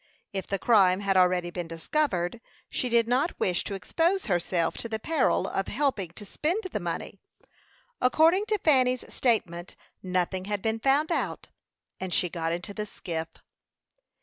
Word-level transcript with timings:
If 0.33 0.47
the 0.47 0.57
crime 0.57 1.01
had 1.01 1.15
already 1.15 1.51
been 1.51 1.67
discovered, 1.67 2.41
she 2.71 2.89
did 2.89 3.07
not 3.07 3.39
wish 3.39 3.63
to 3.65 3.75
expose 3.75 4.25
herself 4.25 4.75
to 4.77 4.89
the 4.89 4.97
peril 4.97 5.45
of 5.45 5.67
helping 5.67 6.09
to 6.13 6.25
spend 6.25 6.63
the 6.71 6.79
money. 6.79 7.19
According 8.01 8.47
to 8.47 8.57
Fanny's 8.57 9.05
statement, 9.13 9.75
nothing 10.01 10.45
had 10.45 10.63
been 10.63 10.79
found 10.79 11.11
out, 11.11 11.49
and 11.99 12.11
she 12.11 12.29
got 12.29 12.51
into 12.51 12.73
the 12.73 12.87
skiff. 12.87 13.27